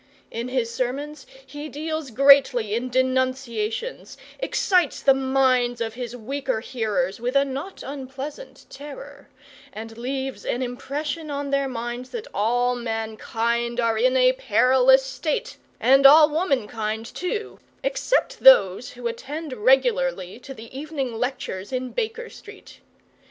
In 0.31 0.47
his 0.47 0.73
sermons 0.73 1.27
he 1.45 1.69
deals 1.69 2.09
greatly 2.09 2.73
in 2.73 2.89
denunciations, 2.89 4.17
excites 4.39 4.99
the 4.99 5.13
minds 5.13 5.79
of 5.79 5.93
his 5.93 6.15
weaker 6.17 6.59
hearers 6.61 7.19
with 7.19 7.35
a 7.35 7.45
not 7.45 7.83
unpleasant 7.83 8.65
terror, 8.67 9.29
and 9.71 9.99
leaves 9.99 10.43
an 10.43 10.63
impression 10.63 11.29
on 11.29 11.51
their 11.51 11.69
minds 11.69 12.09
that 12.09 12.25
all 12.33 12.73
mankind 12.73 13.79
are 13.79 13.95
in 13.95 14.17
a 14.17 14.33
perilous 14.33 15.05
state, 15.05 15.57
and 15.79 16.07
all 16.07 16.31
womankind 16.31 17.05
too, 17.05 17.59
except 17.83 18.39
those 18.39 18.93
who 18.93 19.05
attend 19.05 19.53
regularly 19.53 20.39
to 20.39 20.55
the 20.55 20.75
evening 20.75 21.13
lectures 21.13 21.71
in 21.71 21.91
Baker 21.91 22.27
Street. 22.27 22.79